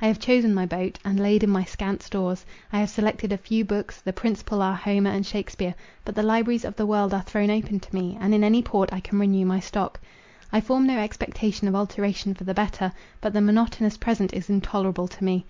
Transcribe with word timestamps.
I 0.00 0.06
have 0.06 0.18
chosen 0.18 0.54
my 0.54 0.64
boat, 0.64 0.98
and 1.04 1.20
laid 1.20 1.44
in 1.44 1.50
my 1.50 1.62
scant 1.62 2.02
stores. 2.02 2.46
I 2.72 2.78
have 2.78 2.88
selected 2.88 3.30
a 3.30 3.36
few 3.36 3.62
books; 3.62 4.00
the 4.00 4.10
principal 4.10 4.62
are 4.62 4.74
Homer 4.74 5.10
and 5.10 5.26
Shakespeare—But 5.26 6.14
the 6.14 6.22
libraries 6.22 6.64
of 6.64 6.76
the 6.76 6.86
world 6.86 7.12
are 7.12 7.20
thrown 7.20 7.50
open 7.50 7.80
to 7.80 7.94
me—and 7.94 8.34
in 8.34 8.42
any 8.42 8.62
port 8.62 8.90
I 8.90 9.00
can 9.00 9.18
renew 9.18 9.44
my 9.44 9.60
stock. 9.60 10.00
I 10.50 10.62
form 10.62 10.86
no 10.86 10.98
expectation 10.98 11.68
of 11.68 11.74
alteration 11.76 12.32
for 12.32 12.44
the 12.44 12.54
better; 12.54 12.90
but 13.20 13.34
the 13.34 13.42
monotonous 13.42 13.98
present 13.98 14.32
is 14.32 14.48
intolerable 14.48 15.08
to 15.08 15.22
me. 15.22 15.44